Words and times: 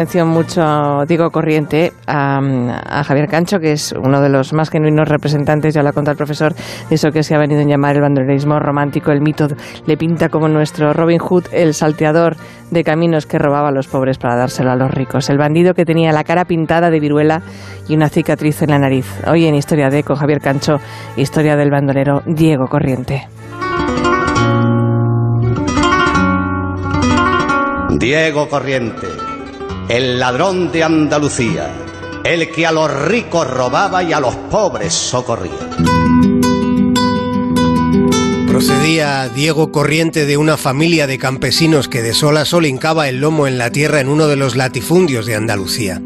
atención 0.00 0.28
mucho, 0.28 1.04
digo 1.06 1.28
corriente, 1.30 1.92
a, 2.06 2.40
Javier 3.04 3.28
Cancho, 3.28 3.58
que 3.58 3.72
es 3.72 3.92
uno 3.92 4.22
de 4.22 4.30
los 4.30 4.54
más 4.54 4.70
genuinos 4.70 5.06
representantes, 5.06 5.74
ya 5.74 5.82
lo 5.82 5.90
ha 5.90 5.92
contado 5.92 6.12
el 6.12 6.16
profesor, 6.16 6.54
de 6.54 6.94
eso 6.94 7.10
que 7.10 7.22
se 7.22 7.34
ha 7.34 7.38
venido 7.38 7.60
a 7.60 7.64
llamar 7.64 7.96
el 7.96 8.00
bandolerismo 8.00 8.58
romántico. 8.58 9.12
El 9.12 9.20
mito 9.20 9.48
le 9.84 9.98
pinta 9.98 10.30
como 10.30 10.48
nuestro 10.48 10.94
Robin 10.94 11.18
Hood, 11.18 11.48
el 11.52 11.74
salteador 11.74 12.36
de 12.70 12.82
caminos 12.82 13.26
que 13.26 13.38
robaba 13.38 13.68
a 13.68 13.72
los 13.72 13.88
pobres 13.88 14.16
para 14.16 14.36
dárselo 14.36 14.70
a 14.70 14.76
los 14.76 14.90
ricos. 14.90 15.28
El 15.28 15.36
bandido 15.36 15.74
que 15.74 15.84
tenía 15.84 16.12
la 16.12 16.24
cara 16.24 16.46
pintada 16.46 16.88
de 16.88 16.98
viruela 16.98 17.42
y 17.86 17.94
una 17.94 18.08
cicatriz 18.08 18.62
en 18.62 18.70
la 18.70 18.78
nariz. 18.78 19.06
Hoy 19.26 19.44
en 19.44 19.54
Historia 19.54 19.90
de 19.90 20.02
con 20.02 20.16
Javier 20.16 20.40
Cancho, 20.40 20.76
historia 21.18 21.56
del 21.56 21.70
bandolero 21.70 22.22
Diego 22.24 22.68
Corriente. 22.68 23.28
Diego 27.98 28.48
Corriente 28.48 29.29
el 29.90 30.20
ladrón 30.20 30.70
de 30.70 30.84
Andalucía, 30.84 31.68
el 32.22 32.48
que 32.52 32.64
a 32.64 32.70
los 32.70 32.88
ricos 33.08 33.50
robaba 33.50 34.04
y 34.04 34.12
a 34.12 34.20
los 34.20 34.36
pobres 34.36 34.94
socorría. 34.94 35.68
Procedía 38.46 39.28
Diego 39.28 39.72
Corriente 39.72 40.26
de 40.26 40.36
una 40.36 40.56
familia 40.56 41.08
de 41.08 41.18
campesinos 41.18 41.88
que 41.88 42.02
de 42.02 42.14
sol 42.14 42.36
a 42.36 42.44
sol 42.44 42.66
hincaba 42.66 43.08
el 43.08 43.20
lomo 43.20 43.48
en 43.48 43.58
la 43.58 43.72
tierra 43.72 43.98
en 43.98 44.08
uno 44.08 44.28
de 44.28 44.36
los 44.36 44.54
latifundios 44.54 45.26
de 45.26 45.34
Andalucía. 45.34 46.00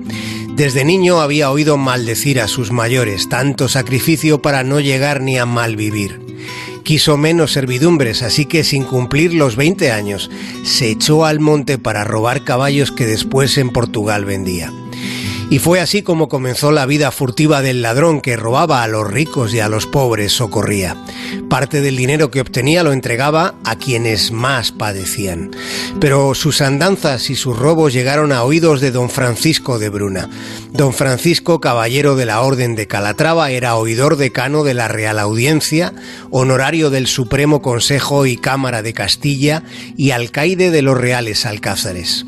Desde 0.56 0.86
niño 0.86 1.20
había 1.20 1.50
oído 1.50 1.76
maldecir 1.76 2.40
a 2.40 2.48
sus 2.48 2.72
mayores, 2.72 3.28
tanto 3.28 3.68
sacrificio 3.68 4.40
para 4.40 4.64
no 4.64 4.80
llegar 4.80 5.20
ni 5.20 5.36
a 5.36 5.44
mal 5.44 5.76
vivir 5.76 6.24
quiso 6.84 7.16
menos 7.16 7.52
servidumbres, 7.52 8.22
así 8.22 8.46
que 8.46 8.62
sin 8.62 8.84
cumplir 8.84 9.34
los 9.34 9.56
20 9.56 9.90
años, 9.90 10.30
se 10.62 10.90
echó 10.90 11.24
al 11.24 11.40
monte 11.40 11.78
para 11.78 12.04
robar 12.04 12.44
caballos 12.44 12.92
que 12.92 13.06
después 13.06 13.58
en 13.58 13.70
Portugal 13.70 14.24
vendía. 14.24 14.72
Y 15.50 15.58
fue 15.58 15.80
así 15.80 16.02
como 16.02 16.28
comenzó 16.28 16.72
la 16.72 16.86
vida 16.86 17.10
furtiva 17.10 17.62
del 17.62 17.82
ladrón 17.82 18.20
que 18.20 18.36
robaba 18.36 18.82
a 18.82 18.88
los 18.88 19.08
ricos 19.10 19.54
y 19.54 19.60
a 19.60 19.68
los 19.68 19.86
pobres 19.86 20.32
socorría. 20.32 20.96
Parte 21.48 21.80
del 21.80 21.96
dinero 21.96 22.30
que 22.30 22.40
obtenía 22.40 22.82
lo 22.82 22.92
entregaba 22.92 23.54
a 23.64 23.76
quienes 23.76 24.32
más 24.32 24.72
padecían. 24.72 25.50
Pero 26.00 26.34
sus 26.34 26.60
andanzas 26.60 27.30
y 27.30 27.36
sus 27.36 27.58
robos 27.58 27.92
llegaron 27.92 28.32
a 28.32 28.42
oídos 28.42 28.80
de 28.80 28.90
don 28.90 29.10
Francisco 29.10 29.78
de 29.78 29.90
Bruna. 29.90 30.28
Don 30.72 30.92
Francisco, 30.92 31.60
caballero 31.60 32.16
de 32.16 32.26
la 32.26 32.40
Orden 32.40 32.74
de 32.74 32.88
Calatrava, 32.88 33.50
era 33.50 33.76
oidor 33.76 34.16
decano 34.16 34.64
de 34.64 34.74
la 34.74 34.88
Real 34.88 35.18
Audiencia, 35.18 35.92
honorario 36.30 36.90
del 36.90 37.06
Supremo 37.06 37.62
Consejo 37.62 38.26
y 38.26 38.36
Cámara 38.36 38.82
de 38.82 38.92
Castilla 38.92 39.62
y 39.96 40.10
alcaide 40.10 40.70
de 40.70 40.82
los 40.82 40.98
Reales 40.98 41.46
Alcázares. 41.46 42.24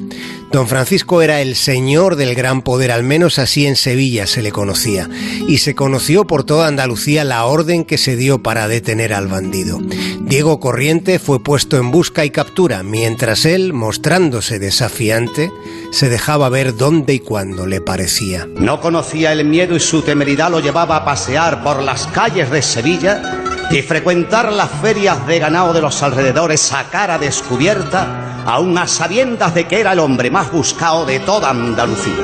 Don 0.53 0.69
Francisco 0.69 1.23
era 1.23 1.41
el 1.41 1.57
señor 1.57 2.17
del 2.17 2.35
gran 2.35 2.63
poder, 2.63 2.93
al 2.93 3.03
menos 3.03 3.39
así 3.39 3.67
en 3.67 3.77
Sevilla 3.77 4.27
se 4.27 4.43
le 4.43 4.53
conocía, 4.53 5.09
y 5.49 5.59
se 5.59 5.75
conoció 5.75 6.27
por 6.27 6.45
toda 6.45 6.69
Andalucía 6.69 7.25
la 7.25 7.45
orden 7.45 7.85
que 7.85 7.99
se 7.99 8.17
dio 8.17 8.43
para 8.43 8.69
detener 8.69 9.13
al 9.13 9.27
bandido. 9.29 9.81
Diego 10.21 10.61
Corriente 10.61 11.19
fue 11.19 11.43
puesto 11.43 11.77
en 11.77 11.91
busca 11.91 12.25
y 12.25 12.31
captura, 12.31 12.83
mientras 12.83 13.45
él, 13.45 13.73
mostrándose 13.73 14.59
desafiante, 14.59 15.51
se 15.91 16.09
dejaba 16.09 16.49
ver 16.49 16.77
dónde 16.77 17.15
y 17.15 17.21
cuándo 17.21 17.67
le 17.67 17.81
parecía. 17.81 18.49
No 18.57 18.81
conocía 18.81 19.33
el 19.33 19.45
miedo 19.45 19.77
y 19.77 19.81
su 19.81 20.03
temeridad 20.03 20.51
lo 20.51 20.61
llevaba 20.61 20.97
a 20.97 21.05
pasear 21.05 21.63
por 21.63 21.83
las 21.83 22.07
calles 22.09 22.51
de 22.51 22.63
Sevilla 22.63 23.36
y 23.71 23.83
frecuentar 23.83 24.53
las 24.53 24.71
ferias 24.81 25.27
de 25.27 25.39
ganado 25.39 25.73
de 25.73 25.81
los 25.81 26.03
alrededores 26.03 26.73
a 26.73 26.85
cara 26.85 27.19
descubierta, 27.19 28.45
aun 28.47 28.79
a 28.79 28.87
sabiendas 28.87 29.55
de 29.55 29.67
que 29.67 29.81
era 29.81 29.93
el 29.93 29.99
hombre 29.99 30.31
más 30.31 30.53
buscado 30.53 31.05
de 31.05 31.19
toda 31.21 31.51
Andalucía. 31.51 32.15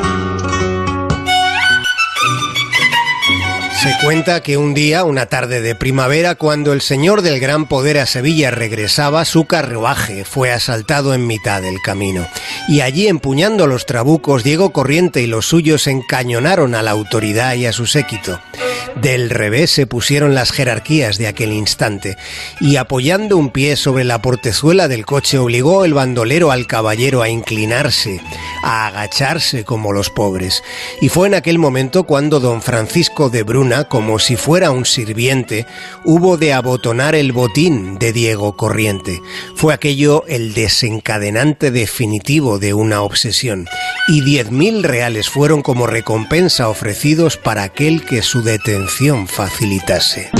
Se 3.83 3.97
cuenta 4.05 4.45
que 4.45 4.57
un 4.57 4.75
día, 4.75 5.03
una 5.03 5.27
tarde 5.27 5.61
de 5.61 5.75
primavera, 5.75 6.37
cuando 6.37 6.73
el 6.73 6.81
señor 6.83 7.21
del 7.21 7.41
gran 7.41 7.67
poder 7.67 7.99
a 7.99 8.07
Sevilla 8.07 8.53
regresaba, 8.53 9.25
su 9.25 9.47
carruaje 9.47 10.25
fue 10.25 10.53
asaltado 10.53 11.15
en 11.15 11.27
mitad 11.27 11.61
del 11.61 11.83
camino. 11.83 12.29
Y 12.69 12.83
allí, 12.83 13.09
empuñando 13.09 13.67
los 13.67 13.85
trabucos, 13.85 14.45
Diego 14.45 14.73
Corriente 14.73 15.21
y 15.21 15.27
los 15.27 15.47
suyos 15.47 15.89
encañonaron 15.89 16.77
a 16.77 16.83
la 16.83 16.93
autoridad 16.93 17.55
y 17.55 17.67
a 17.67 17.73
su 17.73 17.87
séquito. 17.87 18.39
Del 18.97 19.31
revés 19.31 19.71
se 19.71 19.87
pusieron 19.87 20.35
las 20.35 20.53
jerarquías 20.53 21.19
de 21.19 21.27
aquel 21.27 21.53
instante, 21.53 22.17
y 22.61 22.77
apoyando 22.77 23.37
un 23.37 23.51
pie 23.51 23.77
sobre 23.77 24.05
la 24.05 24.21
portezuela 24.21 24.89
del 24.89 25.07
coche 25.07 25.39
obligó 25.39 25.85
el 25.85 25.95
bandolero 25.95 26.51
al 26.51 26.67
caballero 26.67 27.23
a 27.23 27.29
inclinarse, 27.29 28.21
a 28.63 28.87
agacharse 28.87 29.65
como 29.65 29.93
los 29.93 30.11
pobres. 30.11 30.63
Y 31.01 31.09
fue 31.09 31.27
en 31.27 31.35
aquel 31.35 31.59
momento 31.59 32.05
cuando 32.05 32.41
don 32.41 32.63
Francisco 32.63 33.29
de 33.31 33.43
Bruna, 33.43 33.85
como 33.85 34.19
si 34.19 34.37
fuera 34.37 34.71
un 34.71 34.85
sirviente, 34.85 35.67
hubo 36.05 36.37
de 36.37 36.53
abotonar 36.53 37.15
el 37.15 37.33
botín 37.33 37.99
de 37.99 38.13
Diego 38.13 38.57
Corriente. 38.57 39.21
Fue 39.55 39.75
aquello 39.75 40.25
el 40.29 40.55
desencadenante 40.55 41.71
definitivo 41.71 42.59
de 42.59 42.75
una 42.75 43.03
obsesión, 43.03 43.69
y 44.09 44.21
diez 44.23 44.51
mil 44.51 44.83
reales 44.83 45.29
fueron 45.29 45.63
como 45.63 45.87
recompensa 45.87 46.69
ofrecidos 46.69 47.37
para 47.37 47.63
aquel 47.63 48.05
que 48.05 48.23
su 48.23 48.43
detención 48.43 49.27
facilitase. 49.29 50.31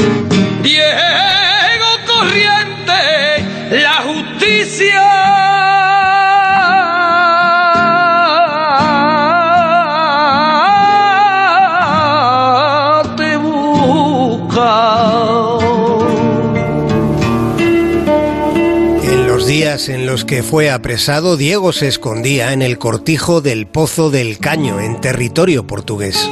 Días 19.53 19.91
en 19.91 20.07
los 20.07 20.25
que 20.25 20.43
fue 20.43 20.71
apresado, 20.71 21.37
Diego 21.37 21.75
se 21.75 21.87
escondía 21.87 22.55
en 22.55 22.63
el 22.63 22.79
cortijo 22.79 23.43
del 23.43 23.67
Pozo 23.67 24.09
del 24.09 24.39
Caño, 24.39 24.81
en 24.81 24.99
territorio 24.99 25.67
portugués. 25.67 26.27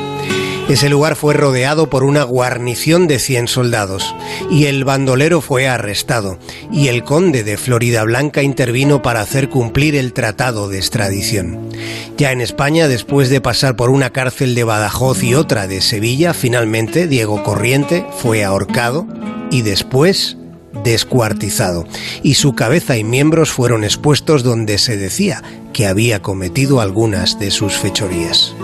Ese 0.70 0.88
lugar 0.88 1.16
fue 1.16 1.34
rodeado 1.34 1.90
por 1.90 2.02
una 2.02 2.22
guarnición 2.22 3.06
de 3.08 3.18
100 3.18 3.48
soldados 3.48 4.14
y 4.50 4.66
el 4.66 4.84
bandolero 4.84 5.42
fue 5.42 5.68
arrestado 5.68 6.38
y 6.72 6.88
el 6.88 7.04
conde 7.04 7.44
de 7.44 7.58
Florida 7.58 8.04
Blanca 8.04 8.42
intervino 8.42 9.02
para 9.02 9.20
hacer 9.20 9.50
cumplir 9.50 9.96
el 9.96 10.14
tratado 10.14 10.70
de 10.70 10.78
extradición. 10.78 11.68
Ya 12.16 12.32
en 12.32 12.40
España, 12.40 12.88
después 12.88 13.28
de 13.28 13.42
pasar 13.42 13.76
por 13.76 13.90
una 13.90 14.08
cárcel 14.08 14.54
de 14.54 14.64
Badajoz 14.64 15.22
y 15.22 15.34
otra 15.34 15.66
de 15.66 15.82
Sevilla, 15.82 16.32
finalmente 16.32 17.06
Diego 17.06 17.42
Corriente 17.42 18.06
fue 18.16 18.44
ahorcado 18.44 19.06
y 19.50 19.60
después 19.60 20.38
descuartizado, 20.84 21.86
y 22.22 22.34
su 22.34 22.54
cabeza 22.54 22.96
y 22.96 23.04
miembros 23.04 23.50
fueron 23.50 23.84
expuestos 23.84 24.42
donde 24.42 24.78
se 24.78 24.96
decía 24.96 25.42
que 25.72 25.86
había 25.86 26.22
cometido 26.22 26.80
algunas 26.80 27.38
de 27.38 27.50
sus 27.50 27.74
fechorías. 27.74 28.54